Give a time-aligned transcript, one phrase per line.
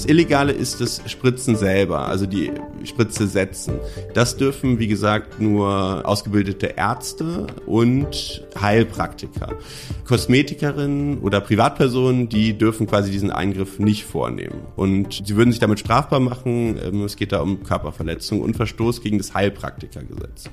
[0.00, 2.50] Das Illegale ist das Spritzen selber, also die
[2.84, 3.74] Spritze setzen.
[4.14, 9.58] Das dürfen, wie gesagt, nur ausgebildete Ärzte und Heilpraktiker.
[10.06, 14.62] Kosmetikerinnen oder Privatpersonen, die dürfen quasi diesen Eingriff nicht vornehmen.
[14.74, 16.78] Und sie würden sich damit strafbar machen.
[16.82, 20.48] Ähm, es geht da um Körperverletzung und Verstoß gegen das Heilpraktikergesetz.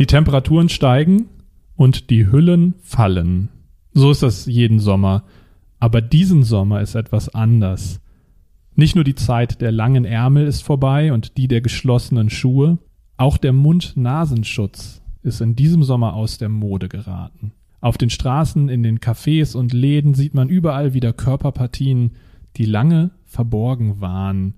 [0.00, 1.28] Die Temperaturen steigen
[1.76, 3.50] und die Hüllen fallen.
[3.96, 5.24] So ist das jeden Sommer.
[5.78, 8.02] Aber diesen Sommer ist etwas anders.
[8.74, 12.76] Nicht nur die Zeit der langen Ärmel ist vorbei und die der geschlossenen Schuhe,
[13.16, 17.52] auch der Mund-Nasenschutz ist in diesem Sommer aus der Mode geraten.
[17.80, 22.16] Auf den Straßen, in den Cafés und Läden sieht man überall wieder Körperpartien,
[22.58, 24.56] die lange verborgen waren.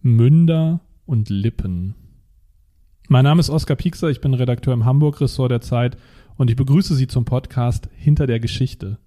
[0.00, 1.96] Münder und Lippen.
[3.08, 5.96] Mein Name ist Oskar Piekser, ich bin Redakteur im Hamburg-Ressort der Zeit
[6.36, 8.98] und ich begrüße Sie zum Podcast Hinter der Geschichte.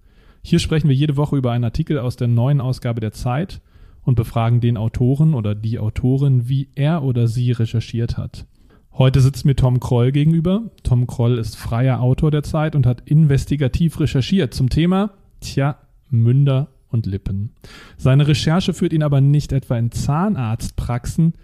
[0.42, 3.60] Hier sprechen wir jede Woche über einen Artikel aus der neuen Ausgabe der Zeit
[4.02, 8.46] und befragen den Autoren oder die Autorin, wie er oder sie recherchiert hat.
[8.92, 10.62] Heute sitzt mir Tom Kroll gegenüber.
[10.82, 16.68] Tom Kroll ist freier Autor der Zeit und hat investigativ recherchiert zum Thema, tja, Münder
[16.88, 17.52] und Lippen.
[17.96, 21.34] Seine Recherche führt ihn aber nicht etwa in Zahnarztpraxen,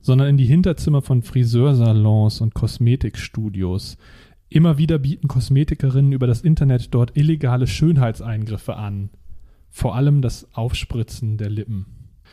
[0.00, 3.96] sondern in die Hinterzimmer von Friseursalons und Kosmetikstudios.
[4.56, 9.10] Immer wieder bieten Kosmetikerinnen über das Internet dort illegale Schönheitseingriffe an.
[9.68, 11.84] Vor allem das Aufspritzen der Lippen.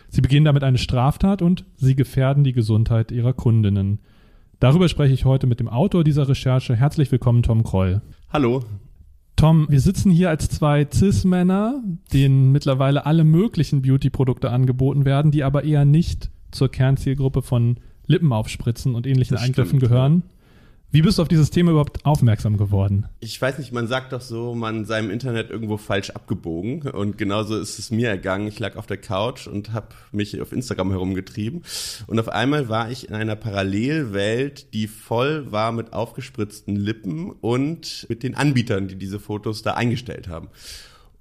[0.08, 4.00] Sie begehen damit eine Straftat und sie gefährden die Gesundheit ihrer Kundinnen.
[4.62, 6.78] Darüber spreche ich heute mit dem Autor dieser Recherche.
[6.78, 8.02] Herzlich willkommen, Tom Kroll.
[8.30, 8.64] Hallo.
[9.36, 15.44] Tom, wir sitzen hier als zwei Cis-Männer, denen mittlerweile alle möglichen Beauty-Produkte angeboten werden, die
[15.44, 20.24] aber eher nicht zur Kernzielgruppe von Lippenaufspritzen und ähnlichen das Eingriffen stimmt, gehören.
[20.94, 23.08] Wie bist du auf dieses Thema überhaupt aufmerksam geworden?
[23.20, 26.84] Ich weiß nicht, man sagt doch so, man sei im Internet irgendwo falsch abgebogen.
[26.84, 28.48] Und genauso ist es mir ergangen.
[28.48, 31.64] Ich lag auf der Couch und habe mich auf Instagram herumgetrieben.
[32.06, 38.06] Und auf einmal war ich in einer Parallelwelt, die voll war mit aufgespritzten Lippen und
[38.08, 40.50] mit den Anbietern, die diese Fotos da eingestellt haben.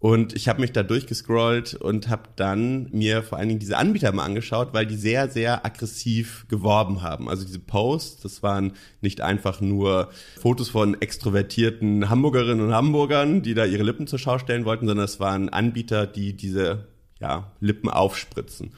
[0.03, 4.11] Und ich habe mich da durchgescrollt und habe dann mir vor allen Dingen diese Anbieter
[4.11, 7.29] mal angeschaut, weil die sehr, sehr aggressiv geworben haben.
[7.29, 13.55] Also diese Posts, das waren nicht einfach nur Fotos von extrovertierten Hamburgerinnen und Hamburgern, die
[13.55, 16.89] da ihre Lippen zur Schau stellen wollten, sondern es waren Anbieter, die diese
[17.21, 18.73] ja, Lippen aufspritzen.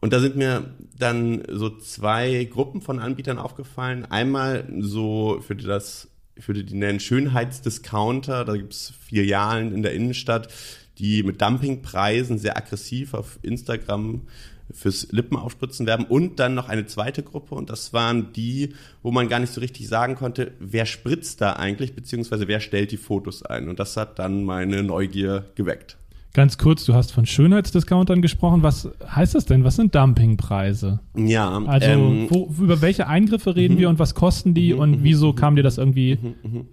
[0.00, 4.04] Und da sind mir dann so zwei Gruppen von Anbietern aufgefallen.
[4.04, 6.09] Einmal so für das
[6.40, 8.46] ich würde die nennen Schönheitsdiscounter.
[8.46, 10.48] Da gibt es Filialen in der Innenstadt,
[10.96, 14.22] die mit Dumpingpreisen sehr aggressiv auf Instagram
[14.70, 19.28] fürs Lippenaufspritzen werben und dann noch eine zweite Gruppe und das waren die, wo man
[19.28, 23.42] gar nicht so richtig sagen konnte, wer spritzt da eigentlich, beziehungsweise wer stellt die Fotos
[23.42, 25.98] ein und das hat dann meine Neugier geweckt.
[26.32, 28.62] Ganz kurz, du hast von Schönheitsdiscountern gesprochen.
[28.62, 29.64] Was heißt das denn?
[29.64, 31.00] Was sind Dumpingpreise?
[31.16, 31.58] Ja.
[31.66, 35.56] Also ähm, wo, über welche Eingriffe reden wir und was kosten die und wieso kam
[35.56, 36.18] dir das irgendwie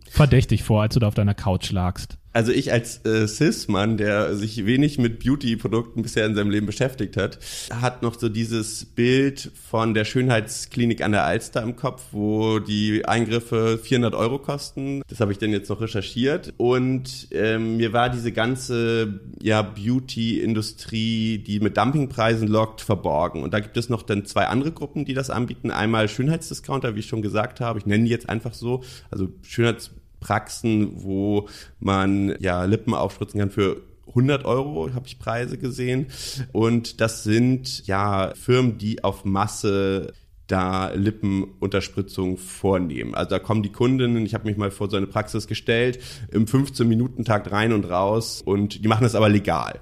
[0.10, 2.20] verdächtig vor, als du da auf deiner Couch lagst?
[2.38, 7.18] Also ich als äh, Cis-Mann, der sich wenig mit Beauty-Produkten bisher in seinem Leben beschäftigt
[7.18, 7.40] hat,
[7.74, 13.06] hat noch so dieses Bild von der Schönheitsklinik an der Alster im Kopf, wo die
[13.06, 15.02] Eingriffe 400 Euro kosten.
[15.08, 21.40] Das habe ich dann jetzt noch recherchiert und ähm, mir war diese ganze ja Beauty-Industrie,
[21.40, 23.42] die mit Dumpingpreisen lockt, verborgen.
[23.42, 25.72] Und da gibt es noch dann zwei andere Gruppen, die das anbieten.
[25.72, 27.80] Einmal Schönheitsdiscounter, wie ich schon gesagt habe.
[27.80, 28.84] Ich nenne die jetzt einfach so.
[29.10, 31.48] Also Schönheits Praxen, wo
[31.80, 36.08] man ja Lippen aufspritzen kann für 100 Euro habe ich Preise gesehen.
[36.52, 40.14] Und das sind ja Firmen, die auf Masse
[40.48, 43.14] da Lippenunterspritzung vornehmen.
[43.14, 46.00] Also da kommen die Kundinnen, ich habe mich mal vor so eine Praxis gestellt,
[46.32, 49.80] im 15-Minuten-Takt rein und raus und die machen das aber legal.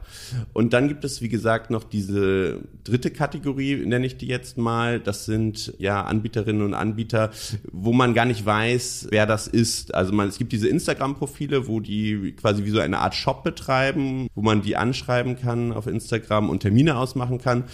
[0.54, 5.00] Und dann gibt es, wie gesagt, noch diese dritte Kategorie, nenne ich die jetzt mal.
[5.00, 7.32] Das sind ja Anbieterinnen und Anbieter,
[7.72, 9.94] wo man gar nicht weiß, wer das ist.
[9.94, 14.28] Also man, es gibt diese Instagram-Profile, wo die quasi wie so eine Art Shop betreiben,
[14.34, 17.66] wo man die anschreiben kann auf Instagram und Termine ausmachen kann.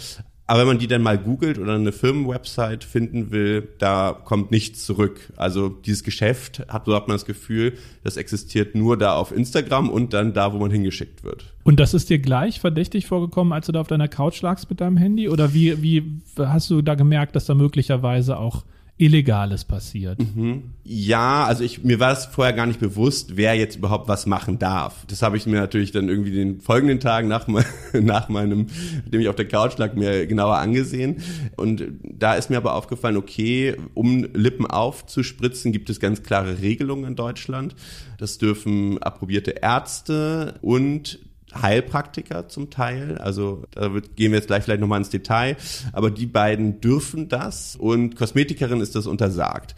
[0.52, 4.84] Aber wenn man die dann mal googelt oder eine Firmenwebsite finden will, da kommt nichts
[4.84, 5.32] zurück.
[5.38, 9.88] Also dieses Geschäft hat, so hat man das Gefühl, das existiert nur da auf Instagram
[9.88, 11.46] und dann da, wo man hingeschickt wird.
[11.64, 14.82] Und das ist dir gleich verdächtig vorgekommen, als du da auf deiner Couch lagst mit
[14.82, 15.30] deinem Handy?
[15.30, 18.66] Oder wie, wie hast du da gemerkt, dass da möglicherweise auch
[19.02, 20.20] Illegales passiert.
[20.20, 20.74] Mhm.
[20.84, 24.60] Ja, also ich, mir war es vorher gar nicht bewusst, wer jetzt überhaupt was machen
[24.60, 25.04] darf.
[25.08, 27.48] Das habe ich mir natürlich dann irgendwie den folgenden Tagen nach,
[27.92, 28.68] nach meinem,
[29.06, 31.16] dem ich auf der Couch lag, mir genauer angesehen.
[31.56, 37.04] Und da ist mir aber aufgefallen, okay, um Lippen aufzuspritzen, gibt es ganz klare Regelungen
[37.04, 37.74] in Deutschland.
[38.18, 41.18] Das dürfen approbierte Ärzte und
[41.60, 43.18] Heilpraktiker zum Teil.
[43.18, 45.56] Also da wird, gehen wir jetzt gleich vielleicht nochmal ins Detail.
[45.92, 49.74] Aber die beiden dürfen das und Kosmetikerin ist das untersagt.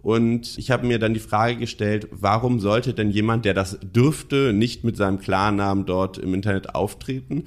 [0.00, 4.52] Und ich habe mir dann die Frage gestellt, warum sollte denn jemand, der das dürfte,
[4.52, 7.44] nicht mit seinem Klarnamen dort im Internet auftreten,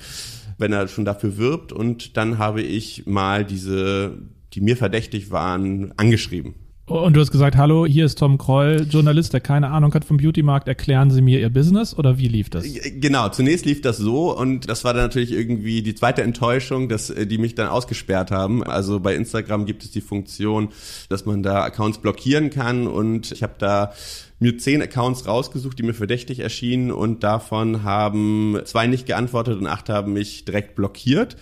[0.58, 1.72] wenn er schon dafür wirbt?
[1.72, 4.18] Und dann habe ich mal diese,
[4.54, 6.56] die mir verdächtig waren, angeschrieben
[6.92, 10.18] und du hast gesagt, hallo, hier ist Tom Kroll, Journalist, der keine Ahnung hat vom
[10.18, 10.68] Beautymarkt.
[10.68, 12.66] Erklären Sie mir Ihr Business oder wie lief das?
[12.96, 17.10] Genau, zunächst lief das so und das war dann natürlich irgendwie die zweite Enttäuschung, dass
[17.10, 18.64] äh, die mich dann ausgesperrt haben.
[18.64, 20.70] Also bei Instagram gibt es die Funktion,
[21.10, 23.94] dass man da Accounts blockieren kann und ich habe da
[24.42, 29.68] mir zehn Accounts rausgesucht, die mir verdächtig erschienen und davon haben zwei nicht geantwortet und
[29.68, 31.38] acht haben mich direkt blockiert.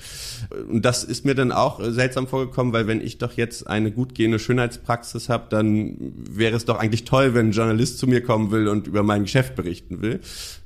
[0.69, 4.15] Und das ist mir dann auch seltsam vorgekommen, weil wenn ich doch jetzt eine gut
[4.15, 8.51] gehende Schönheitspraxis habe, dann wäre es doch eigentlich toll, wenn ein Journalist zu mir kommen
[8.51, 10.19] will und über mein Geschäft berichten will.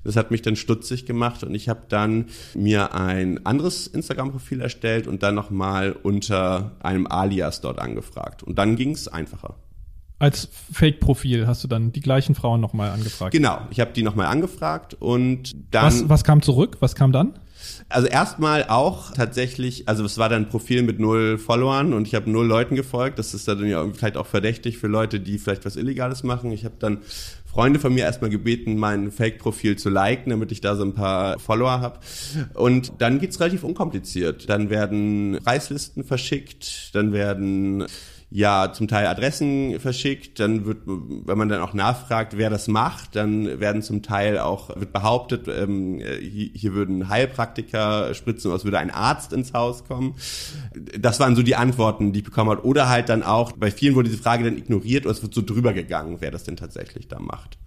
[0.04, 2.26] Das hat mich dann stutzig gemacht und ich habe dann
[2.56, 8.42] mir ein anderes Instagram-Profil erstellt und dann nochmal unter einem Alias dort angefragt.
[8.42, 9.56] Und dann ging es einfacher
[10.24, 13.34] als Fake-Profil hast du dann die gleichen Frauen nochmal angefragt.
[13.34, 15.86] Genau, ich habe die nochmal angefragt und dann.
[15.86, 16.78] Was, was kam zurück?
[16.80, 17.34] Was kam dann?
[17.90, 22.16] Also erstmal auch tatsächlich, also es war dann ein Profil mit null Followern und ich
[22.16, 23.20] habe null Leuten gefolgt.
[23.20, 26.52] Das ist dann ja vielleicht auch verdächtig für Leute, die vielleicht was Illegales machen.
[26.52, 27.00] Ich habe dann
[27.46, 31.38] Freunde von mir erstmal gebeten, mein Fake-Profil zu liken, damit ich da so ein paar
[31.38, 32.00] Follower habe.
[32.54, 34.50] Und dann geht's relativ unkompliziert.
[34.50, 37.86] Dann werden Preislisten verschickt, dann werden
[38.34, 43.16] ja zum Teil Adressen verschickt, dann wird, wenn man dann auch nachfragt, wer das macht,
[43.16, 48.90] dann werden zum Teil auch, wird behauptet, ähm, hier, würden Heilpraktiker spritzen, es würde ein
[48.90, 50.16] Arzt ins Haus kommen.
[51.00, 52.66] Das waren so die Antworten, die ich bekommen habe.
[52.66, 55.44] Oder halt dann auch, bei vielen wurde diese Frage dann ignoriert oder es wird so
[55.44, 57.60] drüber gegangen, wer das denn tatsächlich da macht.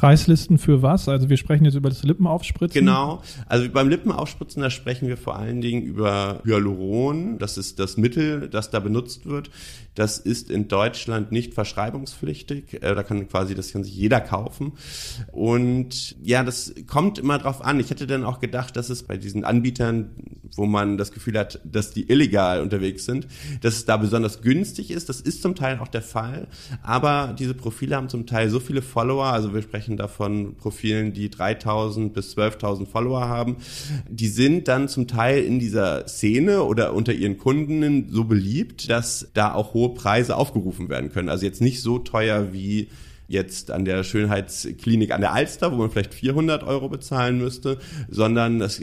[0.00, 1.10] Preislisten für was?
[1.10, 2.80] Also wir sprechen jetzt über das Lippenaufspritzen.
[2.80, 3.20] Genau.
[3.46, 7.38] Also beim Lippenaufspritzen, da sprechen wir vor allen Dingen über Hyaluron.
[7.38, 9.50] Das ist das Mittel, das da benutzt wird.
[9.94, 12.82] Das ist in Deutschland nicht verschreibungspflichtig.
[12.82, 14.72] Äh, da kann quasi, das kann sich jeder kaufen.
[15.32, 17.78] Und ja, das kommt immer drauf an.
[17.80, 20.12] Ich hätte dann auch gedacht, dass es bei diesen Anbietern,
[20.54, 23.26] wo man das Gefühl hat, dass die illegal unterwegs sind,
[23.60, 25.08] dass es da besonders günstig ist.
[25.08, 26.46] Das ist zum Teil auch der Fall.
[26.82, 29.26] Aber diese Profile haben zum Teil so viele Follower.
[29.26, 33.56] Also wir sprechen davon Profilen, die 3000 bis 12.000 Follower haben.
[34.08, 39.28] Die sind dann zum Teil in dieser Szene oder unter ihren Kundinnen so beliebt, dass
[39.34, 41.28] da auch hohe Preise aufgerufen werden können.
[41.28, 42.88] Also jetzt nicht so teuer wie
[43.30, 47.78] jetzt an der Schönheitsklinik an der Alster, wo man vielleicht 400 Euro bezahlen müsste,
[48.08, 48.82] sondern das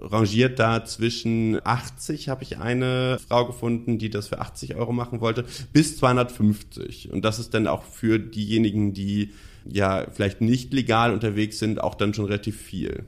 [0.00, 5.20] rangiert da zwischen 80, habe ich eine Frau gefunden, die das für 80 Euro machen
[5.20, 7.12] wollte, bis 250.
[7.12, 9.30] Und das ist dann auch für diejenigen, die
[9.70, 13.04] ja vielleicht nicht legal unterwegs sind, auch dann schon relativ viel.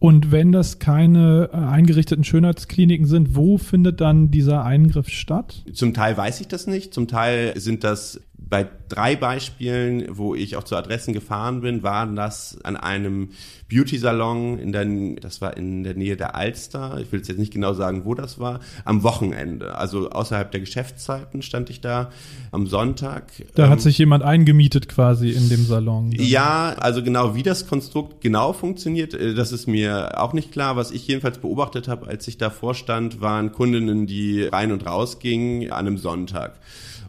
[0.00, 5.62] Und wenn das keine äh, eingerichteten Schönheitskliniken sind, wo findet dann dieser Eingriff statt?
[5.74, 6.94] Zum Teil weiß ich das nicht.
[6.94, 8.18] Zum Teil sind das
[8.50, 13.30] bei drei Beispielen, wo ich auch zu Adressen gefahren bin, waren das an einem
[13.68, 14.84] Beauty-Salon in der,
[15.20, 16.98] das war in der Nähe der Alster.
[17.00, 18.58] Ich will jetzt nicht genau sagen, wo das war.
[18.84, 22.10] Am Wochenende, also außerhalb der Geschäftszeiten stand ich da
[22.50, 23.30] am Sonntag.
[23.54, 26.10] Da ähm, hat sich jemand eingemietet quasi in dem Salon.
[26.10, 26.26] Dann.
[26.26, 30.74] Ja, also genau wie das Konstrukt genau funktioniert, äh, das ist mir auch nicht klar.
[30.74, 35.20] Was ich jedenfalls beobachtet habe, als ich davor stand, waren Kundinnen, die rein und raus
[35.20, 36.58] gingen an einem Sonntag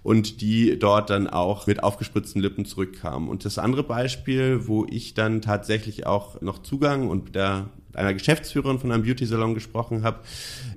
[0.03, 3.29] und die dort dann auch mit aufgespritzten Lippen zurückkamen.
[3.29, 8.13] Und das andere Beispiel, wo ich dann tatsächlich auch noch Zugang und mit der einer
[8.13, 10.21] Geschäftsführerin von einem Beauty-Salon gesprochen habe,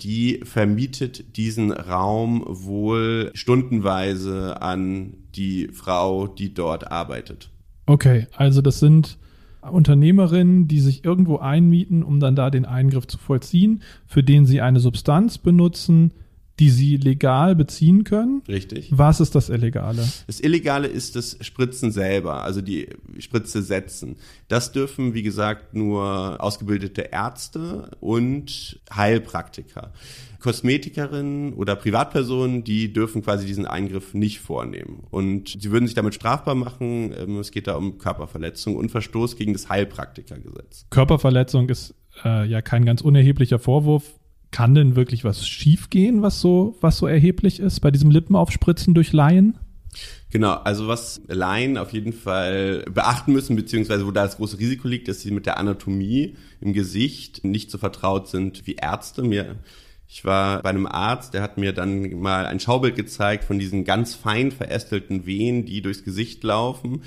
[0.02, 7.50] die vermietet diesen Raum wohl stundenweise an die Frau, die dort arbeitet.
[7.86, 9.18] Okay, also das sind
[9.62, 14.60] Unternehmerinnen, die sich irgendwo einmieten, um dann da den Eingriff zu vollziehen, für den sie
[14.60, 16.12] eine Substanz benutzen,
[16.60, 18.42] die sie legal beziehen können.
[18.46, 18.88] Richtig.
[18.90, 20.06] Was ist das Illegale?
[20.26, 24.16] Das Illegale ist das Spritzen selber, also die Spritze setzen.
[24.48, 29.92] Das dürfen, wie gesagt, nur ausgebildete Ärzte und Heilpraktiker.
[30.38, 35.04] Kosmetikerinnen oder Privatpersonen, die dürfen quasi diesen Eingriff nicht vornehmen.
[35.10, 37.14] Und sie würden sich damit strafbar machen.
[37.18, 40.86] Ähm, es geht da um Körperverletzung und Verstoß gegen das Heilpraktikergesetz.
[40.90, 41.94] Körperverletzung ist
[42.24, 44.12] äh, ja kein ganz unerheblicher Vorwurf
[44.54, 49.12] kann denn wirklich was schiefgehen, was so, was so erheblich ist bei diesem Lippenaufspritzen durch
[49.12, 49.58] Laien?
[50.30, 54.86] Genau, also was Laien auf jeden Fall beachten müssen, beziehungsweise wo da das große Risiko
[54.86, 59.24] liegt, dass sie mit der Anatomie im Gesicht nicht so vertraut sind wie Ärzte.
[59.24, 59.56] Mir
[60.06, 63.82] ich war bei einem Arzt, der hat mir dann mal ein Schaubild gezeigt von diesen
[63.82, 67.02] ganz fein verästelten Venen, die durchs Gesicht laufen.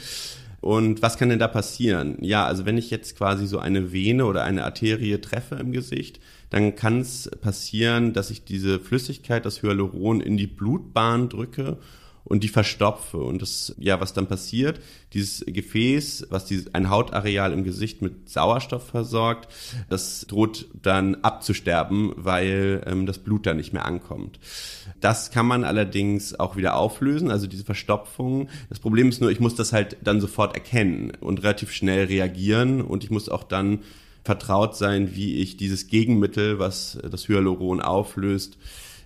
[0.59, 2.17] Und was kann denn da passieren?
[2.21, 6.19] Ja, also wenn ich jetzt quasi so eine Vene oder eine Arterie treffe im Gesicht,
[6.49, 11.77] dann kann es passieren, dass ich diese Flüssigkeit, das Hyaluron, in die Blutbahn drücke
[12.27, 13.17] und die verstopfe.
[13.17, 14.79] Und das, ja, was dann passiert,
[15.13, 19.47] dieses Gefäß, was dieses, ein Hautareal im Gesicht mit Sauerstoff versorgt,
[19.89, 24.39] das droht dann abzusterben, weil ähm, das Blut da nicht mehr ankommt.
[24.99, 28.49] Das kann man allerdings auch wieder auflösen, also diese Verstopfung.
[28.69, 32.81] Das Problem ist nur, ich muss das halt dann sofort erkennen und relativ schnell reagieren
[32.81, 33.79] und ich muss auch dann
[34.23, 38.57] vertraut sein, wie ich dieses Gegenmittel, was das Hyaluron auflöst,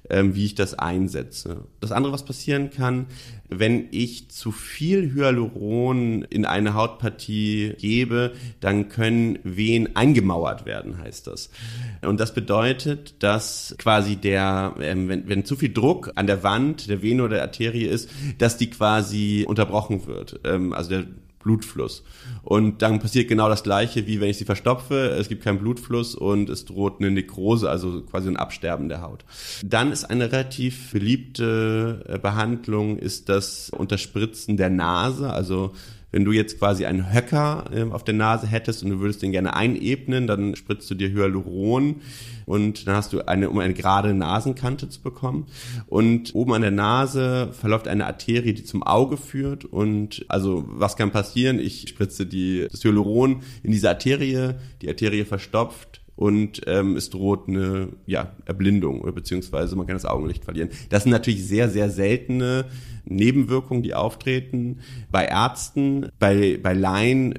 [0.10, 1.66] ähm, wie ich das einsetze.
[1.80, 3.08] Das andere, was passieren kann,
[3.50, 11.28] wenn ich zu viel Hyaluron in eine Hautpartie gebe, dann können Wehen eingemauert werden, heißt
[11.28, 11.50] das.
[12.02, 16.90] Und das bedeutet, dass quasi der, ähm, wenn, wenn zu viel Druck an der Wand
[16.90, 20.40] der Vene oder der Arterie ist, dass die quasi unterbrochen wird.
[20.44, 21.06] Ähm, also der
[21.44, 22.04] Blutfluss.
[22.44, 25.16] Und dann passiert genau das Gleiche, wie wenn ich sie verstopfe.
[25.20, 29.26] Es gibt keinen Blutfluss und es droht eine Nekrose, also quasi ein Absterben der Haut.
[29.64, 35.32] Dann ist eine relativ beliebte äh, Behandlung, ist das Unterspritzen der Nase.
[35.32, 35.74] Also
[36.12, 39.32] wenn du jetzt quasi einen Höcker äh, auf der Nase hättest und du würdest den
[39.32, 42.02] gerne einebnen, dann spritzt du dir Hyaluron
[42.46, 45.48] und dann hast du eine, um eine gerade Nasenkante zu bekommen.
[45.88, 49.66] Und oben an der Nase verläuft eine Arterie, die zum Auge führt.
[49.66, 51.60] Und also was kann passieren?
[51.60, 57.48] Ich spritze die, das Hyaluron in diese Arterie, die Arterie verstopft und ähm, es droht
[57.48, 60.70] eine ja, Erblindung oder beziehungsweise man kann das Augenlicht verlieren.
[60.90, 62.66] Das sind natürlich sehr, sehr seltene
[63.06, 64.80] Nebenwirkungen, die auftreten.
[65.10, 67.34] Bei Ärzten, bei, bei Laien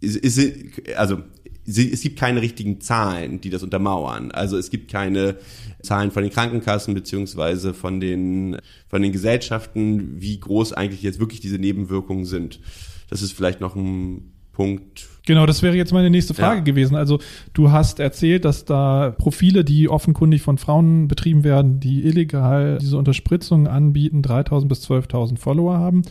[0.00, 1.18] ist, ist, also
[1.66, 4.30] es gibt keine richtigen Zahlen, die das untermauern.
[4.32, 5.36] Also es gibt keine
[5.82, 8.56] Zahlen von den Krankenkassen beziehungsweise von den,
[8.88, 12.60] von den Gesellschaften, wie groß eigentlich jetzt wirklich diese Nebenwirkungen sind.
[13.08, 15.08] Das ist vielleicht noch ein Punkt.
[15.26, 16.64] Genau, das wäre jetzt meine nächste Frage ja.
[16.64, 16.96] gewesen.
[16.96, 17.18] Also
[17.54, 22.98] du hast erzählt, dass da Profile, die offenkundig von Frauen betrieben werden, die illegal diese
[22.98, 26.02] Unterspritzungen anbieten, 3000 bis 12.000 Follower haben.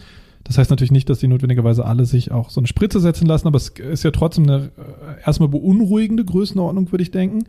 [0.45, 3.47] Das heißt natürlich nicht, dass die notwendigerweise alle sich auch so eine Spritze setzen lassen,
[3.47, 7.43] aber es ist ja trotzdem eine äh, erstmal beunruhigende Größenordnung, würde ich denken.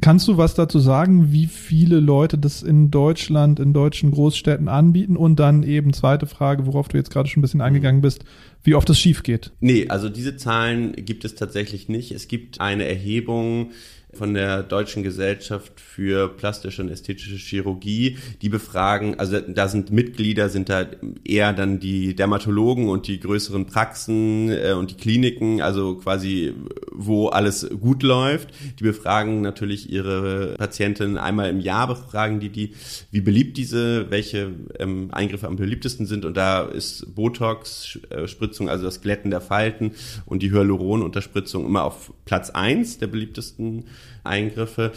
[0.00, 5.16] Kannst du was dazu sagen, wie viele Leute das in Deutschland, in deutschen Großstädten anbieten?
[5.16, 8.24] Und dann eben zweite Frage, worauf du jetzt gerade schon ein bisschen eingegangen bist,
[8.62, 9.52] wie oft es schief geht?
[9.60, 12.12] Nee, also diese Zahlen gibt es tatsächlich nicht.
[12.12, 13.70] Es gibt eine Erhebung,
[14.16, 18.18] von der Deutschen Gesellschaft für plastische und ästhetische Chirurgie.
[18.42, 20.86] Die befragen, also da sind Mitglieder, sind da
[21.24, 26.54] eher dann die Dermatologen und die größeren Praxen äh, und die Kliniken, also quasi
[26.90, 28.50] wo alles gut läuft.
[28.78, 32.72] Die befragen natürlich ihre Patientinnen einmal im Jahr, befragen die die,
[33.10, 36.24] wie beliebt diese, welche ähm, Eingriffe am beliebtesten sind.
[36.24, 39.92] Und da ist Botox-Spritzung, also das Glätten der Falten
[40.26, 43.84] und die Hyaluron-Unterspritzung immer auf Platz eins der beliebtesten
[44.22, 44.92] Eingriffe.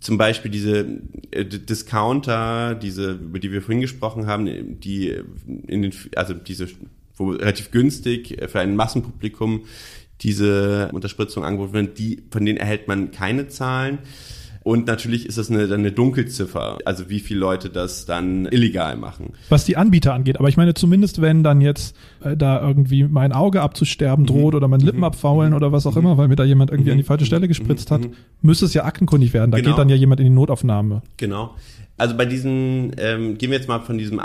[0.00, 0.86] Zum Beispiel diese
[1.30, 5.16] äh, Discounter, diese, über die wir vorhin gesprochen haben, die
[5.66, 6.68] in den, also diese,
[7.16, 9.64] wo relativ günstig für ein Massenpublikum
[10.22, 13.98] diese Unterspritzung angeboten werden, die, von denen erhält man keine Zahlen.
[14.62, 19.32] Und natürlich ist das eine, eine Dunkelziffer, also wie viele Leute das dann illegal machen.
[19.48, 23.32] Was die Anbieter angeht, aber ich meine zumindest, wenn dann jetzt äh, da irgendwie mein
[23.32, 24.28] Auge abzusterben mhm.
[24.28, 24.56] droht mhm.
[24.58, 25.04] oder mein Lippen mhm.
[25.04, 25.56] abfaulen mhm.
[25.56, 26.02] oder was auch mhm.
[26.02, 28.02] immer, weil mir da jemand irgendwie an die falsche Stelle gespritzt hat,
[28.42, 29.50] müsste es ja aktenkundig werden.
[29.50, 29.70] Da genau.
[29.70, 31.02] geht dann ja jemand in die Notaufnahme.
[31.16, 31.54] Genau.
[31.96, 34.22] Also bei diesen, ähm, gehen wir jetzt mal von diesem äh,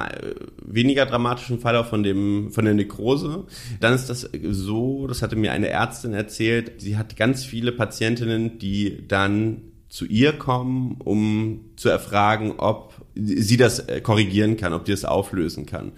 [0.65, 3.45] weniger dramatischen Fall auch von dem, von der Nekrose.
[3.81, 8.59] Dann ist das so, das hatte mir eine Ärztin erzählt, sie hat ganz viele Patientinnen,
[8.59, 9.61] die dann
[9.95, 15.05] zu ihr kommen, um zu erfragen, ob sie das äh, korrigieren kann, ob die das
[15.05, 15.93] auflösen kann.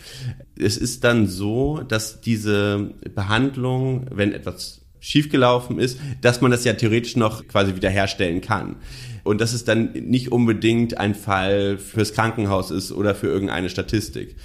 [0.55, 6.73] Es ist dann so, dass diese Behandlung, wenn etwas schiefgelaufen ist, dass man das ja
[6.73, 8.75] theoretisch noch quasi wiederherstellen kann.
[9.23, 14.35] Und dass es dann nicht unbedingt ein Fall fürs Krankenhaus ist oder für irgendeine Statistik.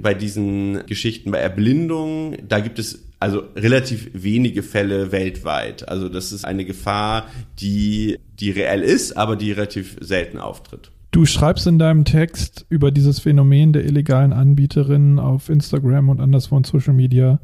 [0.00, 5.88] Bei diesen Geschichten bei Erblindung, da gibt es also relativ wenige Fälle weltweit.
[5.88, 7.26] Also das ist eine Gefahr,
[7.60, 10.90] die, die reell ist, aber die relativ selten auftritt.
[11.10, 16.56] Du schreibst in deinem Text über dieses Phänomen der illegalen Anbieterinnen auf Instagram und anderswo
[16.56, 17.40] in Social Media.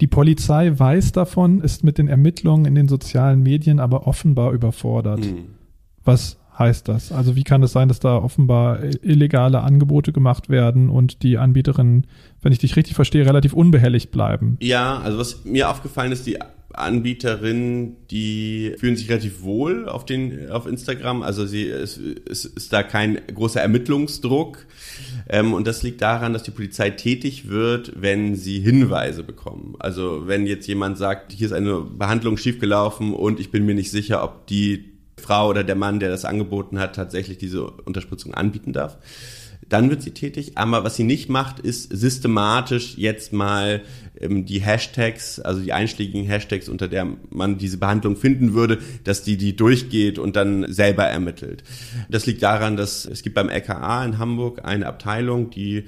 [0.00, 5.20] Die Polizei weiß davon, ist mit den Ermittlungen in den sozialen Medien aber offenbar überfordert.
[5.20, 5.50] Mhm.
[6.02, 7.12] Was heißt das?
[7.12, 12.06] Also wie kann es sein, dass da offenbar illegale Angebote gemacht werden und die Anbieterinnen,
[12.40, 14.56] wenn ich dich richtig verstehe, relativ unbehelligt bleiben?
[14.60, 16.38] Ja, also was mir aufgefallen ist, die
[16.74, 21.22] Anbieterinnen, die fühlen sich relativ wohl auf den auf Instagram.
[21.22, 24.66] Also sie es, es ist da kein großer Ermittlungsdruck.
[25.28, 29.74] Ähm, und das liegt daran, dass die Polizei tätig wird, wenn sie Hinweise bekommen.
[29.78, 33.90] Also wenn jetzt jemand sagt, hier ist eine Behandlung schiefgelaufen und ich bin mir nicht
[33.90, 34.91] sicher, ob die
[35.22, 38.98] Frau oder der Mann, der das angeboten hat, tatsächlich diese Unterspritzung anbieten darf
[39.72, 40.52] dann wird sie tätig.
[40.56, 43.80] Aber was sie nicht macht, ist systematisch jetzt mal
[44.20, 49.22] ähm, die Hashtags, also die einschlägigen Hashtags, unter der man diese Behandlung finden würde, dass
[49.22, 51.64] die die durchgeht und dann selber ermittelt.
[52.08, 55.84] Das liegt daran, dass es gibt beim LKA in Hamburg eine Abteilung, die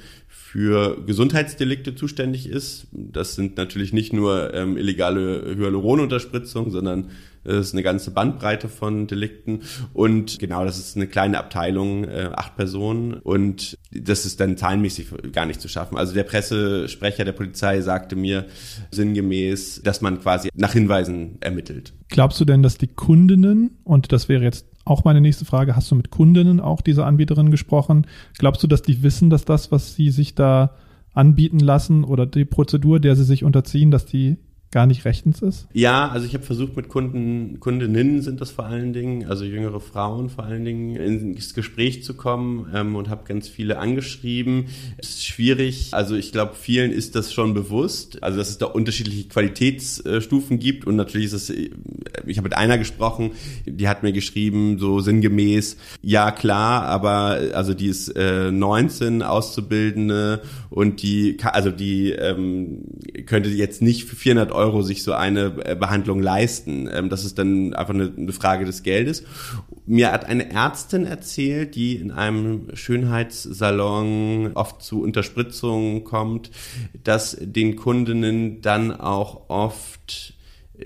[0.54, 2.86] für Gesundheitsdelikte zuständig ist.
[2.92, 7.10] Das sind natürlich nicht nur ähm, illegale Hyaluronunterspritzung, sondern
[7.44, 9.62] es ist eine ganze Bandbreite von Delikten.
[9.92, 13.14] Und genau, das ist eine kleine Abteilung, äh, acht Personen.
[13.14, 15.98] Und das ist dann zahlenmäßig gar nicht zu schaffen.
[15.98, 18.46] Also der Pressesprecher der Polizei sagte mir
[18.90, 21.92] sinngemäß, dass man quasi nach Hinweisen ermittelt.
[22.08, 25.90] Glaubst du denn, dass die Kundinnen, und das wäre jetzt auch meine nächste Frage, hast
[25.90, 28.06] du mit Kundinnen auch dieser Anbieterin gesprochen?
[28.38, 30.74] Glaubst du, dass die wissen, dass das, was sie sich da
[31.14, 34.36] anbieten lassen oder die Prozedur, der sie sich unterziehen, dass die
[34.74, 35.68] gar nicht rechtens ist?
[35.72, 39.80] Ja, also ich habe versucht mit Kunden, Kundinnen sind das vor allen Dingen, also jüngere
[39.80, 44.66] Frauen vor allen Dingen, ins Gespräch zu kommen ähm, und habe ganz viele angeschrieben.
[44.98, 48.66] Es ist schwierig, also ich glaube, vielen ist das schon bewusst, also dass es da
[48.66, 53.30] unterschiedliche Qualitätsstufen gibt und natürlich ist es, ich habe mit einer gesprochen,
[53.66, 60.42] die hat mir geschrieben, so sinngemäß, ja klar, aber also die ist äh, 19, Auszubildende
[60.70, 62.80] und die, also die ähm,
[63.26, 66.88] könnte jetzt nicht für 400 Euro Euro sich so eine äh, Behandlung leisten.
[66.92, 69.24] Ähm, das ist dann einfach eine, eine Frage des Geldes.
[69.86, 76.50] Mir hat eine Ärztin erzählt, die in einem Schönheitssalon oft zu Unterspritzungen kommt,
[77.02, 80.33] dass den Kundinnen dann auch oft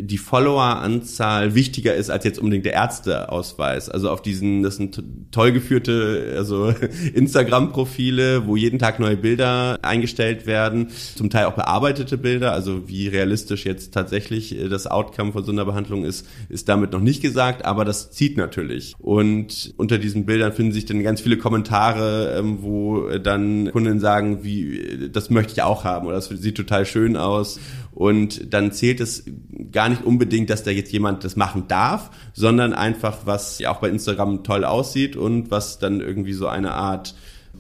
[0.01, 3.89] die Follower-Anzahl wichtiger ist als jetzt unbedingt der Ärzteausweis.
[3.89, 6.73] Also auf diesen, das sind toll geführte, also
[7.15, 12.53] Instagram-Profile, wo jeden Tag neue Bilder eingestellt werden, zum Teil auch bearbeitete Bilder.
[12.53, 17.01] Also wie realistisch jetzt tatsächlich das Outcome von so einer Behandlung ist, ist damit noch
[17.01, 18.95] nicht gesagt, aber das zieht natürlich.
[18.99, 24.45] Und unter diesen Bildern finden sich dann ganz viele Kommentare, ähm, wo dann Kunden sagen,
[24.45, 27.59] wie, das möchte ich auch haben oder das sieht total schön aus.
[27.99, 29.25] Und dann zählt es
[29.73, 33.81] gar nicht unbedingt, dass da jetzt jemand das machen darf, sondern einfach, was ja auch
[33.81, 37.17] bei Instagram toll aussieht und was dann irgendwie so eine Art,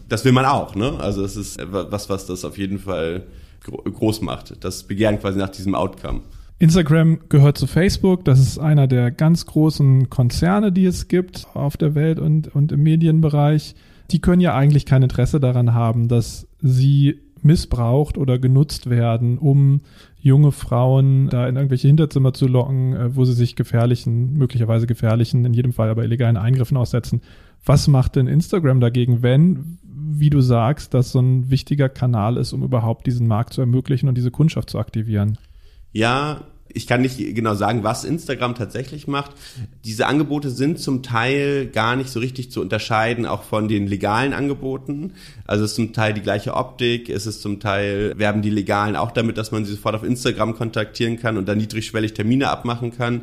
[0.08, 0.92] das will man auch, ne?
[1.00, 3.24] Also es ist was, was das auf jeden Fall
[3.64, 4.62] groß macht.
[4.62, 6.20] Das Begehren quasi nach diesem Outcome.
[6.60, 8.24] Instagram gehört zu Facebook.
[8.24, 12.70] Das ist einer der ganz großen Konzerne, die es gibt auf der Welt und, und
[12.70, 13.74] im Medienbereich.
[14.12, 19.80] Die können ja eigentlich kein Interesse daran haben, dass sie missbraucht oder genutzt werden, um
[20.20, 25.44] junge Frauen da in irgendwelche Hinterzimmer zu locken, äh, wo sie sich gefährlichen, möglicherweise gefährlichen,
[25.44, 27.22] in jedem Fall aber illegalen Eingriffen aussetzen.
[27.64, 32.52] Was macht denn Instagram dagegen, wenn, wie du sagst, das so ein wichtiger Kanal ist,
[32.52, 35.38] um überhaupt diesen Markt zu ermöglichen und diese Kundschaft zu aktivieren?
[35.92, 36.42] Ja,
[36.78, 39.32] ich kann nicht genau sagen, was Instagram tatsächlich macht.
[39.84, 44.32] Diese Angebote sind zum Teil gar nicht so richtig zu unterscheiden, auch von den legalen
[44.32, 45.14] Angeboten.
[45.44, 48.94] Also es ist zum Teil die gleiche Optik, es ist zum Teil, werben die Legalen
[48.94, 52.96] auch damit, dass man sie sofort auf Instagram kontaktieren kann und dann niedrigschwellig Termine abmachen
[52.96, 53.22] kann.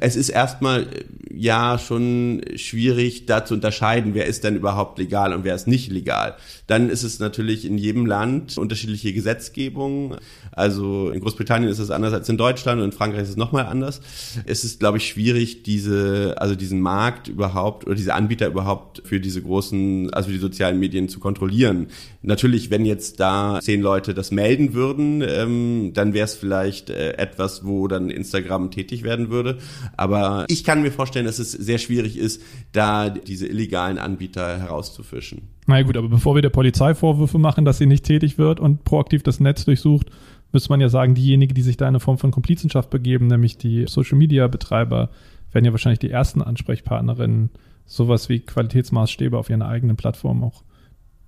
[0.00, 0.86] Es ist erstmal
[1.30, 5.90] ja schon schwierig, da zu unterscheiden, wer ist denn überhaupt legal und wer ist nicht
[5.90, 6.36] legal.
[6.66, 10.16] Dann ist es natürlich in jedem Land unterschiedliche Gesetzgebungen.
[10.52, 14.00] Also in Großbritannien ist es anders als in Deutschland und Frankreich ist es nochmal anders.
[14.46, 19.20] Es ist, glaube ich, schwierig, diese, also diesen Markt überhaupt oder diese Anbieter überhaupt für
[19.20, 21.88] diese großen, also die sozialen Medien zu kontrollieren.
[22.22, 27.12] Natürlich, wenn jetzt da zehn Leute das melden würden, ähm, dann wäre es vielleicht äh,
[27.18, 29.58] etwas, wo dann Instagram tätig werden würde.
[29.96, 32.40] Aber ich kann mir vorstellen, dass es sehr schwierig ist,
[32.72, 35.42] da diese illegalen Anbieter herauszufischen.
[35.66, 38.84] Na gut, aber bevor wir der Polizei Vorwürfe machen, dass sie nicht tätig wird und
[38.84, 40.10] proaktiv das Netz durchsucht,
[40.54, 43.58] müsste man ja sagen, diejenigen, die sich da in eine Form von Komplizenschaft begeben, nämlich
[43.58, 45.10] die Social Media Betreiber,
[45.52, 47.50] werden ja wahrscheinlich die ersten Ansprechpartnerinnen,
[47.86, 50.62] sowas wie Qualitätsmaßstäbe auf ihren eigenen Plattformen auch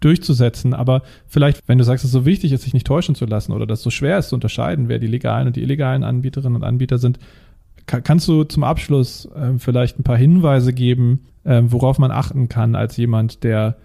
[0.01, 0.75] durchzusetzen.
[0.75, 3.67] Aber vielleicht, wenn du sagst, es so wichtig ist, sich nicht täuschen zu lassen oder
[3.67, 6.65] dass es so schwer ist zu unterscheiden, wer die legalen und die illegalen Anbieterinnen und
[6.65, 7.19] Anbieter sind,
[7.87, 12.75] kannst du zum Abschluss äh, vielleicht ein paar Hinweise geben, äh, worauf man achten kann
[12.75, 13.77] als jemand, der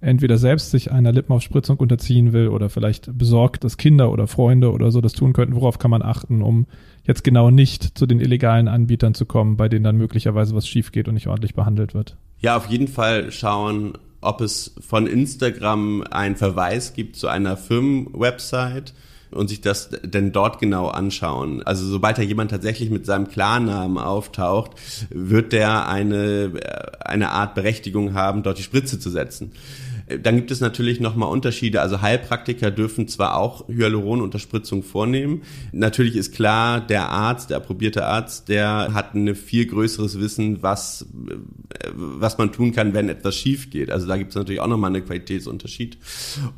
[0.00, 4.90] entweder selbst sich einer Lippenaufspritzung unterziehen will oder vielleicht besorgt, dass Kinder oder Freunde oder
[4.90, 6.66] so das tun könnten, worauf kann man achten, um
[7.04, 10.92] jetzt genau nicht zu den illegalen Anbietern zu kommen, bei denen dann möglicherweise was schief
[10.92, 12.16] geht und nicht ordentlich behandelt wird?
[12.38, 18.92] Ja, auf jeden Fall schauen, ob es von Instagram einen Verweis gibt zu einer Firmenwebsite
[19.30, 21.62] und sich das denn dort genau anschauen.
[21.62, 24.72] Also sobald da jemand tatsächlich mit seinem Klarnamen auftaucht,
[25.10, 26.52] wird der eine,
[27.00, 29.52] eine Art Berechtigung haben, dort die Spritze zu setzen.
[30.22, 31.80] Dann gibt es natürlich nochmal Unterschiede.
[31.80, 35.42] Also Heilpraktiker dürfen zwar auch Hyaluronunterspritzung vornehmen.
[35.72, 41.06] Natürlich ist klar, der Arzt, der approbierte Arzt, der hat ein viel größeres Wissen, was,
[41.94, 43.90] was man tun kann, wenn etwas schief geht.
[43.90, 45.98] Also da gibt es natürlich auch nochmal einen Qualitätsunterschied.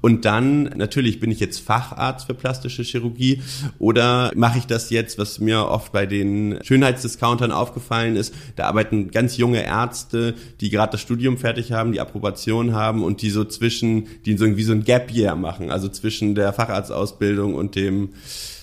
[0.01, 3.43] Und dann, natürlich bin ich jetzt Facharzt für plastische Chirurgie
[3.79, 9.11] oder mache ich das jetzt, was mir oft bei den Schönheitsdiscountern aufgefallen ist, da arbeiten
[9.11, 13.42] ganz junge Ärzte, die gerade das Studium fertig haben, die Approbation haben und die so
[13.45, 18.11] zwischen, die so irgendwie so ein Gap Year machen, also zwischen der Facharztausbildung und dem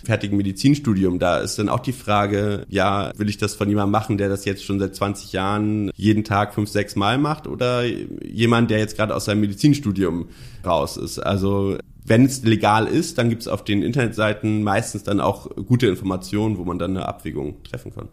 [0.04, 1.20] fertigen Medizinstudium.
[1.20, 4.46] Da ist dann auch die Frage, ja, will ich das von jemandem machen, der das
[4.46, 8.96] jetzt schon seit 20 Jahren jeden Tag fünf, sechs Mal macht oder jemand, der jetzt
[8.96, 10.30] gerade aus seinem Medizinstudium
[10.66, 11.20] raus ist.
[11.20, 15.88] Also wenn es legal ist, dann gibt es auf den Internetseiten meistens dann auch gute
[15.88, 18.08] Informationen, wo man dann eine Abwägung treffen kann.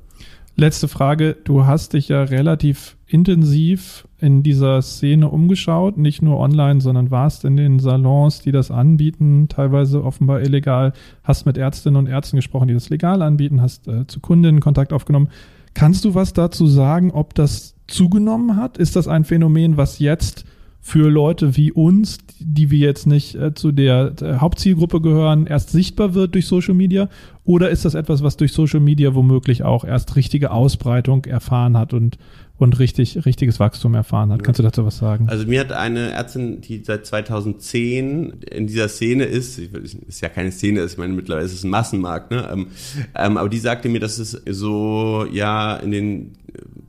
[0.55, 1.37] Letzte Frage.
[1.44, 7.44] Du hast dich ja relativ intensiv in dieser Szene umgeschaut, nicht nur online, sondern warst
[7.44, 12.68] in den Salons, die das anbieten, teilweise offenbar illegal, hast mit Ärztinnen und Ärzten gesprochen,
[12.68, 15.29] die das legal anbieten, hast äh, zu Kundinnen Kontakt aufgenommen.
[15.74, 18.79] Kannst du was dazu sagen, ob das zugenommen hat?
[18.79, 20.46] Ist das ein Phänomen, was jetzt
[20.81, 25.70] für Leute wie uns, die wir jetzt nicht äh, zu der, der Hauptzielgruppe gehören, erst
[25.70, 27.11] sichtbar wird durch Social Media?
[27.44, 31.92] Oder ist das etwas, was durch Social Media womöglich auch erst richtige Ausbreitung erfahren hat
[31.92, 32.18] und,
[32.58, 34.42] und richtig, richtiges Wachstum erfahren hat?
[34.42, 35.28] Kannst du dazu was sagen?
[35.28, 40.50] Also mir hat eine Ärztin, die seit 2010 in dieser Szene ist, ist ja keine
[40.52, 42.48] Szene, ich meine mittlerweile ist es ein Massenmarkt, ne?
[42.50, 42.68] Ähm,
[43.14, 46.32] ähm, aber die sagte mir, dass es so ja in den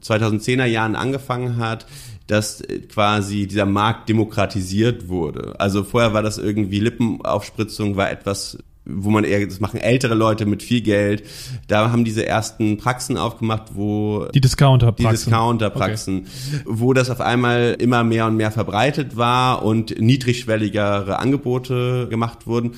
[0.02, 1.86] 2010er Jahren angefangen hat,
[2.28, 5.60] dass quasi dieser Markt demokratisiert wurde.
[5.60, 8.58] Also vorher war das irgendwie Lippenaufspritzung, war etwas
[8.90, 11.24] wo man eher, das machen ältere Leute mit viel Geld.
[11.68, 16.62] Da haben diese ersten Praxen aufgemacht, wo die Discounter-Praxen, die Discounter-Praxen, okay.
[16.66, 22.72] wo das auf einmal immer mehr und mehr verbreitet war und niedrigschwelligere Angebote gemacht wurden.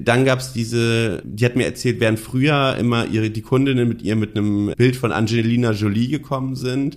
[0.00, 4.16] Dann gab's diese, die hat mir erzählt, während früher immer ihre die Kundinnen mit ihr
[4.16, 6.96] mit einem Bild von Angelina Jolie gekommen sind,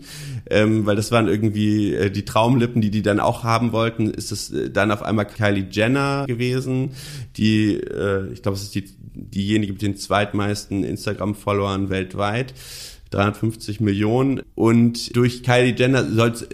[0.50, 4.32] ähm, weil das waren irgendwie äh, die Traumlippen, die die dann auch haben wollten, ist
[4.32, 6.92] es äh, dann auf einmal Kylie Jenner gewesen,
[7.38, 12.54] die äh, ich glaube, es ist die, diejenige mit den zweitmeisten Instagram-Followern weltweit.
[13.12, 16.46] 350 Millionen und durch Kylie Jenner soll es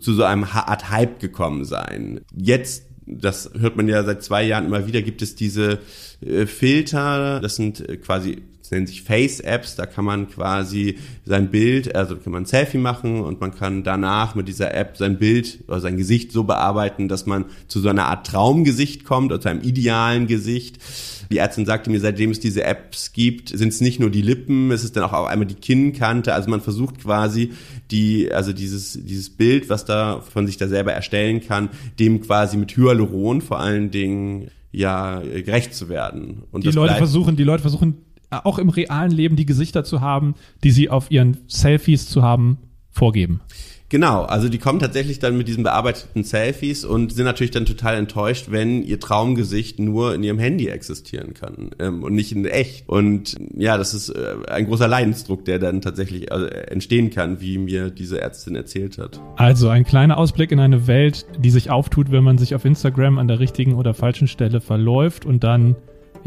[0.00, 2.20] zu so einem Art Hype gekommen sein.
[2.34, 5.80] Jetzt, das hört man ja seit zwei Jahren immer wieder, gibt es diese
[6.20, 11.50] äh, Filter, das sind äh, quasi das nennen sich Face-Apps, da kann man quasi sein
[11.50, 15.16] Bild, also kann man ein Selfie machen und man kann danach mit dieser App sein
[15.16, 19.40] Bild oder sein Gesicht so bearbeiten, dass man zu so einer Art Traumgesicht kommt oder
[19.40, 20.80] zu einem idealen Gesicht.
[21.30, 24.70] Die Ärztin sagte mir, seitdem es diese Apps gibt, sind es nicht nur die Lippen,
[24.70, 26.34] es ist dann auch auf einmal die Kinnkante.
[26.34, 27.52] Also man versucht quasi
[27.90, 32.58] die, also dieses, dieses Bild, was da von sich da selber erstellen kann, dem quasi
[32.58, 36.42] mit Hyaluron vor allen Dingen ja gerecht zu werden.
[36.50, 37.96] Und die Leute versuchen, die Leute versuchen
[38.30, 42.58] auch im realen Leben die Gesichter zu haben, die sie auf ihren Selfies zu haben,
[42.90, 43.40] vorgeben.
[43.90, 47.96] Genau, also die kommen tatsächlich dann mit diesen bearbeiteten Selfies und sind natürlich dann total
[47.96, 52.86] enttäuscht, wenn ihr Traumgesicht nur in ihrem Handy existieren kann ähm, und nicht in echt.
[52.86, 57.56] Und ja, das ist äh, ein großer Leidensdruck, der dann tatsächlich äh, entstehen kann, wie
[57.56, 59.22] mir diese Ärztin erzählt hat.
[59.36, 63.16] Also ein kleiner Ausblick in eine Welt, die sich auftut, wenn man sich auf Instagram
[63.16, 65.76] an der richtigen oder falschen Stelle verläuft und dann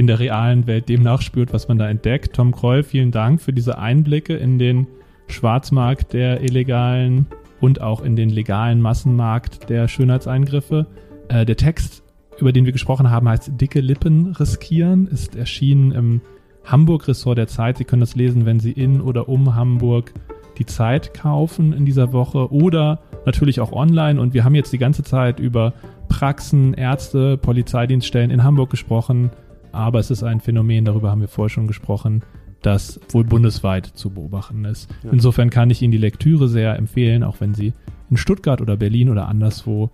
[0.01, 2.33] in der realen Welt dem nachspürt, was man da entdeckt.
[2.35, 4.87] Tom Kroll, vielen Dank für diese Einblicke in den
[5.27, 7.27] Schwarzmarkt der illegalen
[7.59, 10.87] und auch in den legalen Massenmarkt der Schönheitseingriffe.
[11.27, 12.01] Äh, der Text,
[12.39, 16.21] über den wir gesprochen haben, heißt Dicke Lippen riskieren, ist erschienen im
[16.65, 17.77] Hamburg-Ressort der Zeit.
[17.77, 20.13] Sie können das lesen, wenn Sie in oder um Hamburg
[20.57, 24.19] die Zeit kaufen in dieser Woche oder natürlich auch online.
[24.19, 25.73] Und wir haben jetzt die ganze Zeit über
[26.09, 29.29] Praxen, Ärzte, Polizeidienststellen in Hamburg gesprochen.
[29.71, 32.23] Aber es ist ein Phänomen, darüber haben wir vorher schon gesprochen,
[32.61, 34.89] das wohl bundesweit zu beobachten ist.
[35.03, 35.11] Ja.
[35.11, 37.73] Insofern kann ich Ihnen die Lektüre sehr empfehlen, auch wenn Sie
[38.09, 39.89] in Stuttgart oder Berlin oder anderswo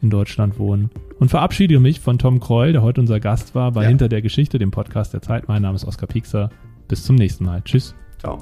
[0.00, 0.90] in Deutschland wohnen.
[1.18, 3.88] Und verabschiede mich von Tom Kreul, der heute unser Gast war bei ja.
[3.88, 5.48] Hinter der Geschichte, dem Podcast der Zeit.
[5.48, 6.50] Mein Name ist Oskar Piekser.
[6.86, 7.62] Bis zum nächsten Mal.
[7.62, 7.94] Tschüss.
[8.18, 8.38] Ciao.